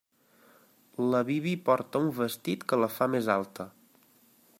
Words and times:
La 1.15 1.19
Bibi 1.27 1.53
porta 1.67 2.01
un 2.05 2.09
vestit 2.21 2.65
que 2.73 2.81
la 2.85 2.89
fa 2.95 3.09
més 3.17 3.29
alta. 3.35 3.69